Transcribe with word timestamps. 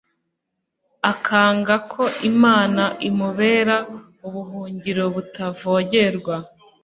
akanga 1.11 1.75
ko 1.91 2.03
imana 2.31 2.83
imubera 3.09 3.75
ubuhungiro 4.27 5.03
butavogerwa 5.15 6.35